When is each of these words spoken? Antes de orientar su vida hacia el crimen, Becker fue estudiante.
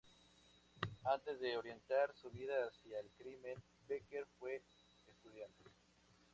Antes 1.03 1.39
de 1.39 1.55
orientar 1.55 2.11
su 2.19 2.31
vida 2.31 2.55
hacia 2.65 2.99
el 3.01 3.11
crimen, 3.19 3.61
Becker 3.87 4.25
fue 4.39 4.59
estudiante. 5.07 5.65